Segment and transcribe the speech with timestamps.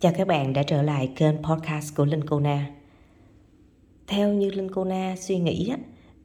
[0.00, 2.70] Chào các bạn đã trở lại kênh podcast của Linh Cô Na.
[4.06, 5.72] Theo như Linh Cô Na suy nghĩ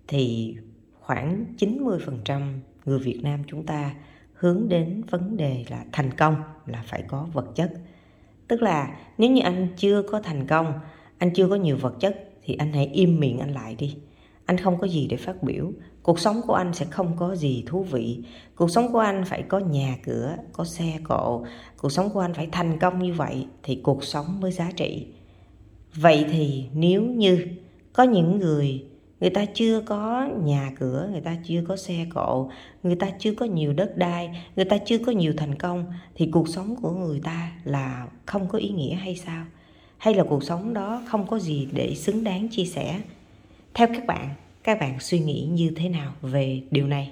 [0.07, 0.55] thì
[0.99, 3.95] khoảng 90% người Việt Nam chúng ta
[4.33, 6.35] hướng đến vấn đề là thành công
[6.65, 7.73] là phải có vật chất.
[8.47, 10.73] Tức là nếu như anh chưa có thành công,
[11.17, 13.97] anh chưa có nhiều vật chất thì anh hãy im miệng anh lại đi.
[14.45, 15.71] Anh không có gì để phát biểu,
[16.03, 18.23] cuộc sống của anh sẽ không có gì thú vị.
[18.55, 21.45] Cuộc sống của anh phải có nhà cửa, có xe cộ,
[21.77, 25.07] cuộc sống của anh phải thành công như vậy thì cuộc sống mới giá trị.
[25.95, 27.47] Vậy thì nếu như
[27.93, 28.85] có những người
[29.19, 32.49] người ta chưa có nhà cửa người ta chưa có xe cộ
[32.83, 35.85] người ta chưa có nhiều đất đai người ta chưa có nhiều thành công
[36.15, 39.45] thì cuộc sống của người ta là không có ý nghĩa hay sao
[39.97, 43.01] hay là cuộc sống đó không có gì để xứng đáng chia sẻ
[43.75, 44.29] theo các bạn
[44.63, 47.11] các bạn suy nghĩ như thế nào về điều này?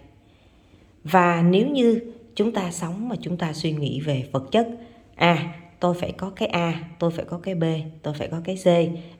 [1.03, 1.99] Và nếu như
[2.35, 4.67] chúng ta sống mà chúng ta suy nghĩ về vật chất
[5.15, 7.63] à tôi phải có cái a, tôi phải có cái b,
[8.01, 8.65] tôi phải có cái c,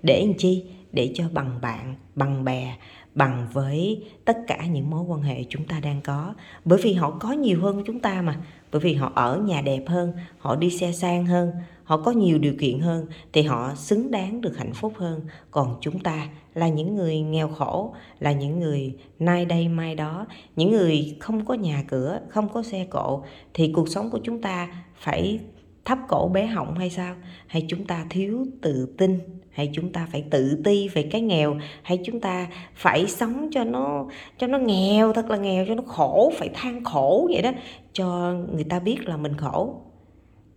[0.04, 0.66] để làm chi?
[0.92, 2.76] Để cho bằng bạn, bằng bè
[3.16, 6.34] bằng với tất cả những mối quan hệ chúng ta đang có.
[6.66, 8.42] Bởi vì họ có nhiều hơn chúng ta mà.
[8.72, 11.52] Bởi vì họ ở nhà đẹp hơn, họ đi xe sang hơn,
[11.84, 15.22] họ có nhiều điều kiện hơn, thì họ xứng đáng được hạnh phúc hơn.
[15.52, 20.26] Còn chúng ta là những người nghèo khổ, là những người nay đây mai đó,
[20.56, 24.42] những người không có nhà cửa, không có xe cộ, thì cuộc sống của chúng
[24.42, 25.40] ta phải
[25.86, 27.16] thấp cổ bé họng hay sao?
[27.48, 29.20] Hay chúng ta thiếu tự tin?
[29.52, 31.58] Hay chúng ta phải tự ti về cái nghèo?
[31.84, 35.84] Hay chúng ta phải sống cho nó cho nó nghèo, thật là nghèo, cho nó
[35.88, 37.52] khổ, phải than khổ vậy đó,
[37.94, 39.82] cho người ta biết là mình khổ.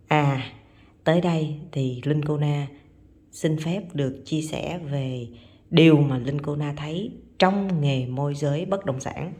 [0.08, 0.42] À
[1.04, 2.66] tới đây thì linh cô na
[3.30, 5.26] xin phép được chia sẻ về
[5.70, 9.32] điều mà linh cô na thấy trong nghề môi giới bất động sản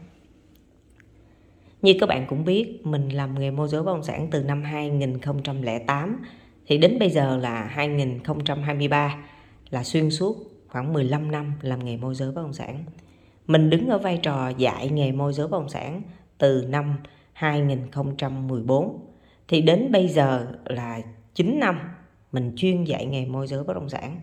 [1.81, 4.63] như các bạn cũng biết, mình làm nghề môi giới bất động sản từ năm
[4.63, 6.19] 2008
[6.67, 9.17] thì đến bây giờ là 2023
[9.69, 12.83] là xuyên suốt khoảng 15 năm làm nghề môi giới bất động sản.
[13.47, 16.01] Mình đứng ở vai trò dạy nghề môi giới bất động sản
[16.37, 16.95] từ năm
[17.33, 18.99] 2014
[19.47, 21.01] thì đến bây giờ là
[21.33, 21.79] 9 năm
[22.31, 24.19] mình chuyên dạy nghề môi giới bất động sản.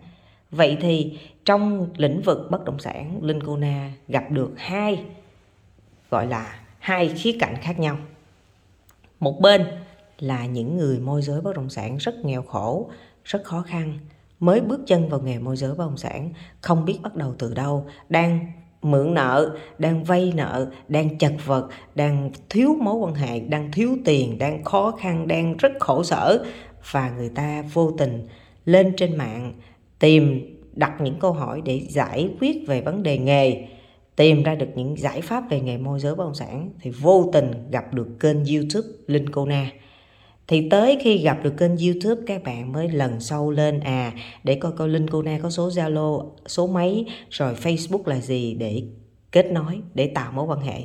[0.51, 5.03] Vậy thì trong lĩnh vực bất động sản, Linh Cô Na gặp được hai
[6.09, 7.97] gọi là hai khía cạnh khác nhau.
[9.19, 9.65] Một bên
[10.19, 12.89] là những người môi giới bất động sản rất nghèo khổ,
[13.23, 13.99] rất khó khăn,
[14.39, 16.29] mới bước chân vào nghề môi giới bất động sản,
[16.61, 18.51] không biết bắt đầu từ đâu, đang
[18.81, 23.97] mượn nợ, đang vay nợ, đang chật vật, đang thiếu mối quan hệ, đang thiếu
[24.05, 26.45] tiền, đang khó khăn, đang rất khổ sở.
[26.91, 28.27] Và người ta vô tình
[28.65, 29.53] lên trên mạng
[29.99, 33.67] tìm, đặt những câu hỏi để giải quyết về vấn đề nghề
[34.15, 37.29] tìm ra được những giải pháp về nghề môi giới bất động sản thì vô
[37.33, 39.71] tình gặp được kênh youtube linh cô na.
[40.47, 44.55] Thì tới khi gặp được kênh youtube, các bạn mới lần sâu lên à để
[44.55, 48.83] coi coi linh cô na có số zalo, số máy, rồi facebook là gì để
[49.31, 50.81] kết nối, để tạo mối quan hệ.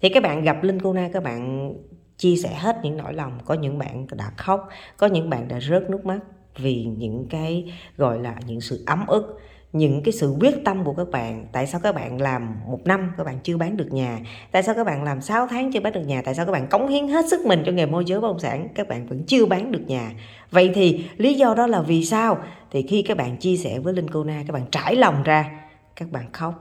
[0.00, 1.74] Thì các bạn gặp linh cô na, các bạn
[2.16, 3.38] chia sẻ hết những nỗi lòng.
[3.44, 6.18] Có những bạn đã khóc, có những bạn đã rớt nước mắt
[6.56, 9.40] vì những cái, gọi là, những sự ấm ức
[9.74, 11.46] những cái sự quyết tâm của các bạn.
[11.52, 14.18] Tại sao các bạn làm một năm, các bạn chưa bán được nhà?
[14.50, 16.22] Tại sao các bạn làm 6 tháng chưa bán được nhà?
[16.24, 18.38] Tại sao các bạn cống hiến hết sức mình cho nghề môi giới bất động
[18.38, 18.68] sản?
[18.74, 20.12] Các bạn vẫn chưa bán được nhà.
[20.50, 22.38] Vậy thì lý do đó là vì sao?
[22.70, 25.50] Thì khi các bạn chia sẻ với linh cô na các bạn trải lòng ra,
[25.96, 26.54] các bạn khóc.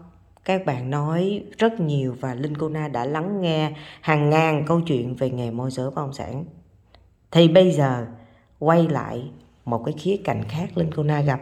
[0.46, 3.72] Các bạn nói rất nhiều và linh cô na đã lắng nghe
[4.02, 6.46] hàng ngàn câu chuyện về nghề môi giới bất động sản.
[7.31, 8.06] Thì bây giờ
[8.59, 9.31] quay lại
[9.66, 11.41] một cái khía cạnh khác linh cô na gặp.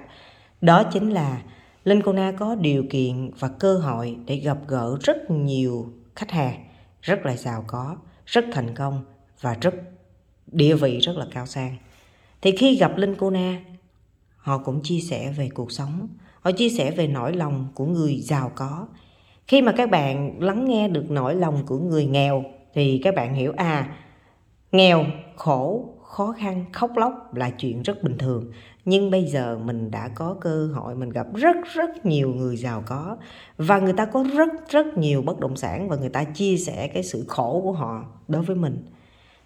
[0.61, 1.37] Đó chính là
[1.83, 6.65] Linh Cô có điều kiện và cơ hội để gặp gỡ rất nhiều khách hàng
[7.01, 9.03] rất là giàu có, rất thành công
[9.41, 9.75] và rất
[10.47, 11.77] địa vị rất là cao sang.
[12.41, 13.63] Thì khi gặp Linh Cô Na,
[14.37, 16.07] họ cũng chia sẻ về cuộc sống,
[16.41, 18.87] họ chia sẻ về nỗi lòng của người giàu có.
[19.47, 22.43] Khi mà các bạn lắng nghe được nỗi lòng của người nghèo
[22.73, 23.97] thì các bạn hiểu à,
[24.71, 25.05] nghèo,
[25.35, 28.51] khổ, khó khăn, khóc lóc là chuyện rất bình thường.
[28.85, 32.84] Nhưng bây giờ mình đã có cơ hội mình gặp rất rất nhiều người giàu
[32.85, 33.17] có.
[33.58, 36.87] Và người ta có rất rất nhiều bất động sản và người ta chia sẻ
[36.87, 38.78] cái sự khổ của họ đối với mình.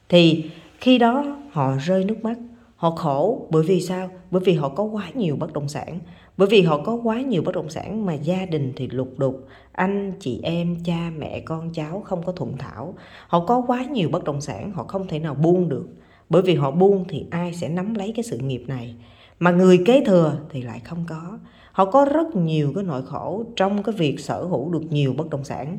[0.09, 2.37] Thì khi đó họ rơi nước mắt
[2.75, 4.09] họ khổ bởi vì sao?
[4.31, 5.99] Bởi vì họ có quá nhiều bất động sản.
[6.37, 9.47] Bởi vì họ có quá nhiều bất động sản mà gia đình thì lục đục.
[9.71, 12.93] Anh chị em cha mẹ con cháu không có thuận thảo.
[13.27, 15.87] Họ có quá nhiều bất động sản họ không thể nào buông được
[16.29, 18.95] bởi vì họ buông thì ai sẽ nắm lấy cái sự nghiệp này?
[19.39, 21.39] Mà người kế thừa thì lại không có.
[21.71, 25.29] Họ có rất nhiều cái nỗi khổ trong cái việc sở hữu được nhiều bất
[25.29, 25.77] động sản.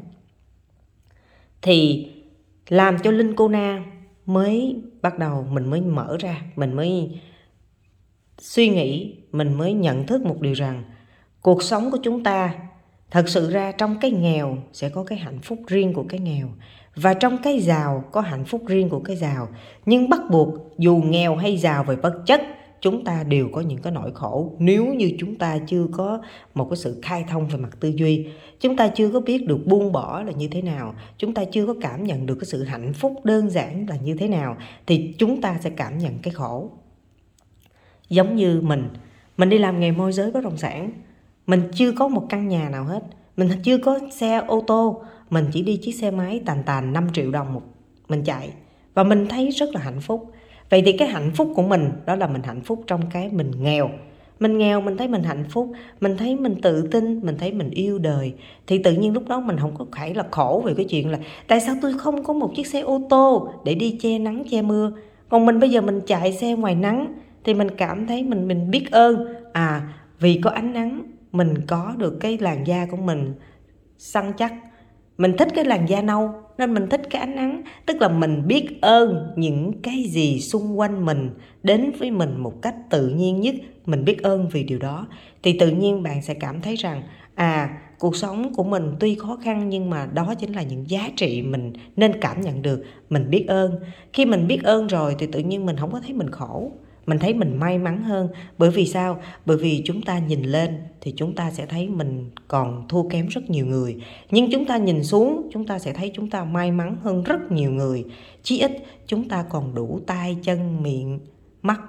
[1.62, 2.08] Thì
[2.68, 3.84] làm cho linh cô na
[4.26, 7.20] mới bắt đầu mình mới mở ra, mình mới
[8.38, 10.84] suy nghĩ, mình mới nhận thức một điều rằng
[11.40, 12.54] cuộc sống của chúng ta
[13.10, 16.48] thật sự ra trong cái nghèo sẽ có cái hạnh phúc riêng của cái nghèo.
[16.96, 19.48] Và trong cái giàu có hạnh phúc riêng của cái giàu.
[19.86, 20.48] Nhưng bắt buộc
[20.78, 22.42] dù nghèo hay giàu về vật chất,
[22.80, 24.52] chúng ta đều có những cái nỗi khổ.
[24.58, 26.22] Nếu như chúng ta chưa có
[26.54, 28.26] một cái sự khai thông về mặt tư duy,
[28.60, 31.66] chúng ta chưa có biết được buông bỏ là như thế nào, chúng ta chưa
[31.66, 34.56] có cảm nhận được cái sự hạnh phúc đơn giản là như thế nào,
[34.86, 36.70] thì chúng ta sẽ cảm nhận cái khổ.
[38.08, 38.88] Giống như mình
[39.36, 40.90] mình đi làm nghề môi giới bất động sản
[41.46, 43.02] mình chưa có một căn nhà nào hết.
[43.36, 45.02] Mình chưa có xe, ô tô.
[45.30, 47.62] Mình chỉ đi chiếc xe máy tàn tàn 5 triệu đồng một,
[48.08, 48.50] mình chạy.
[48.94, 50.32] Và mình thấy rất là hạnh phúc.
[50.70, 53.50] Vậy thì cái hạnh phúc của mình, đó là mình hạnh phúc trong cái mình
[53.62, 53.90] nghèo.
[54.40, 55.72] Mình nghèo, mình thấy mình hạnh phúc.
[56.00, 58.34] Mình thấy mình tự tin, mình thấy mình yêu đời.
[58.66, 61.18] Thì tự nhiên lúc đó mình không có phải là khổ về cái chuyện là,
[61.48, 64.62] tại sao tôi không có một chiếc xe ô tô để đi che nắng, che
[64.62, 64.92] mưa?
[65.28, 67.14] Còn mình bây giờ mình chạy xe ngoài nắng
[67.44, 69.34] thì mình cảm thấy mình mình biết ơn.
[69.52, 71.02] À vì có ánh nắng
[71.36, 73.34] mình có được cái làn da của mình
[73.98, 74.54] săn chắc.
[75.18, 77.62] Mình thích cái làn da nâu, nên mình thích cái ánh nắng.
[77.86, 81.30] Tức là mình biết ơn những cái gì xung quanh mình,
[81.62, 83.54] đến với mình một cách tự nhiên nhất.
[83.86, 85.06] Mình biết ơn vì điều đó.
[85.42, 87.02] Thì tự nhiên bạn sẽ cảm thấy rằng
[87.34, 91.10] à cuộc sống của mình tuy khó khăn nhưng mà đó chính là những giá
[91.16, 93.78] trị mình nên cảm nhận được, mình biết ơn.
[94.12, 96.72] Khi mình biết ơn rồi thì tự nhiên mình không có thấy mình khổ
[97.06, 100.78] mình thấy mình may mắn hơn bởi vì sao bởi vì chúng ta nhìn lên
[101.00, 103.96] thì chúng ta sẽ thấy mình còn thua kém rất nhiều người
[104.30, 107.52] nhưng chúng ta nhìn xuống chúng ta sẽ thấy chúng ta may mắn hơn rất
[107.52, 108.04] nhiều người
[108.42, 108.72] chí ít
[109.06, 111.18] chúng ta còn đủ tay chân miệng
[111.62, 111.80] mắt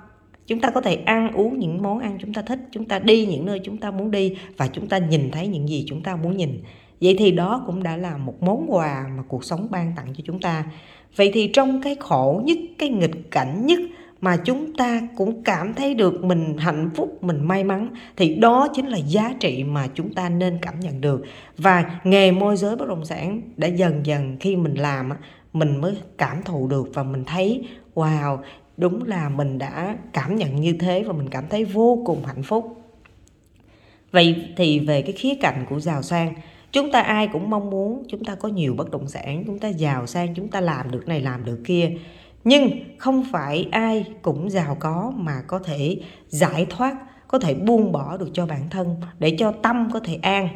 [0.48, 3.26] chúng ta có thể ăn uống những món ăn chúng ta thích chúng ta đi
[3.26, 6.16] những nơi chúng ta muốn đi và chúng ta nhìn thấy những gì chúng ta
[6.16, 6.62] muốn nhìn
[7.02, 10.24] vậy thì đó cũng đã là một món quà mà cuộc sống ban tặng cho
[10.26, 10.66] chúng ta
[11.16, 13.80] vậy thì trong cái khổ nhất cái nghịch cảnh nhất
[14.22, 18.68] mà chúng ta cũng cảm thấy được mình hạnh phúc, mình may mắn, thì đó
[18.74, 21.24] chính là giá trị mà chúng ta nên cảm nhận được.
[21.58, 25.10] Và nghề môi giới bất động sản đã dần dần khi mình làm
[25.54, 28.38] mình mới cảm thụ được và mình thấy, wow,
[28.78, 32.44] đúng là mình đã cảm nhận như thế và mình cảm thấy vô cùng hạnh
[32.44, 32.84] phúc.
[34.12, 36.34] Vậy thì về cái khía cạnh của giàu sang,
[36.72, 39.68] chúng ta ai cũng mong muốn chúng ta có nhiều bất động sản, chúng ta
[39.68, 41.92] giàu sang, chúng ta làm được này, làm được kia
[42.48, 45.98] nhưng không phải ai cũng giàu có mà có thể
[46.28, 46.96] giải thoát,
[47.28, 50.48] có thể buông bỏ được cho bản thân để cho tâm có thể an.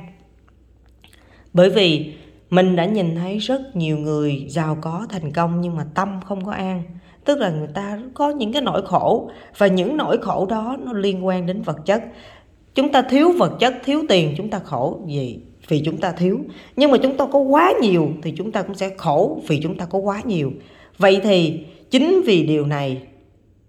[1.54, 2.14] Bởi vì
[2.50, 6.46] mình đã nhìn thấy rất nhiều người giàu có thành công nhưng mà tâm không
[6.46, 6.84] có an.
[7.26, 10.94] Tức là người ta có những cái nỗi khổ và những nỗi khổ đó nó
[10.94, 12.04] liên quan đến vật chất.
[12.76, 16.40] Chúng ta thiếu vật chất, thiếu tiền, chúng ta khổ gì vì chúng ta thiếu.
[16.76, 19.78] Nhưng mà chúng ta có quá nhiều thì chúng ta cũng sẽ khổ vì chúng
[19.78, 20.52] ta có quá nhiều.
[20.98, 23.02] Vậy thì chính vì điều này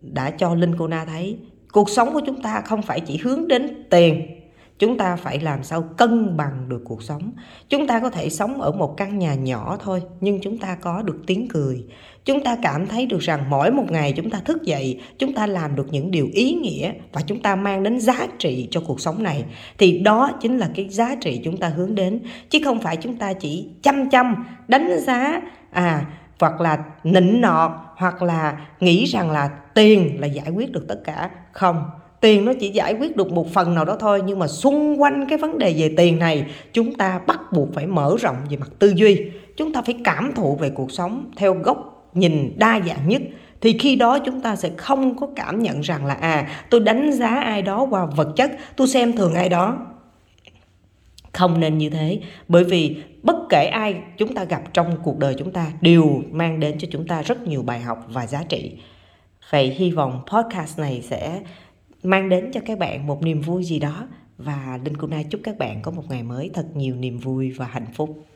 [0.00, 1.38] đã cho linh cô na thấy
[1.72, 4.26] cuộc sống của chúng ta không phải chỉ hướng đến tiền.
[4.78, 7.32] Chúng ta phải làm sao cân bằng được cuộc sống.
[7.68, 11.02] Chúng ta có thể sống ở một căn nhà nhỏ thôi, nhưng chúng ta có
[11.02, 11.84] được tiếng cười.
[12.24, 15.46] Chúng ta cảm thấy được rằng mỗi một ngày chúng ta thức dậy, chúng ta
[15.46, 19.00] làm được những điều ý nghĩa và chúng ta mang đến giá trị cho cuộc
[19.00, 19.44] sống này.
[19.78, 22.20] Thì đó chính là cái giá trị chúng ta hướng đến.
[22.50, 25.40] Chứ không phải chúng ta chỉ chăm chăm, đánh giá
[25.70, 26.06] à
[26.42, 31.00] hoặc là nịnh nọt, hoặc là nghĩ rằng là tiền là giải quyết được tất
[31.04, 31.30] cả.
[31.52, 31.84] Không,
[32.20, 35.26] tiền nó chỉ giải quyết được một phần nào đó thôi, nhưng mà xung quanh
[35.28, 38.68] cái vấn đề về tiền này, chúng ta bắt buộc phải mở rộng về mặt
[38.78, 39.30] tư duy.
[39.56, 43.22] Chúng ta phải cảm thụ về cuộc sống theo góc nhìn đa dạng nhất.
[43.60, 47.12] Thì khi đó chúng ta sẽ không có cảm nhận rằng là à tôi đánh
[47.12, 49.78] giá ai đó qua vật chất, tôi xem thường ai đó
[51.32, 52.20] không nên như thế.
[52.48, 56.60] Bởi vì bất kể ai chúng ta gặp trong cuộc đời chúng ta đều mang
[56.60, 58.72] đến cho chúng ta rất nhiều bài học và giá trị.
[59.50, 61.42] Vậy hy vọng podcast này sẽ
[62.02, 64.08] mang đến cho các bạn một niềm vui gì đó.
[64.38, 67.66] Và Linh nay chúc các bạn có một ngày mới thật nhiều niềm vui và
[67.66, 68.26] hạnh phúc.